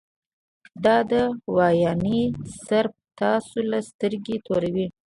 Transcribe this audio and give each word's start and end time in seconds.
دا 0.83 0.97
دوايانې 1.09 2.21
صرف 2.67 2.93
تاسو 3.19 3.57
له 3.71 3.79
سترګې 3.89 4.35
توروي- 4.45 4.87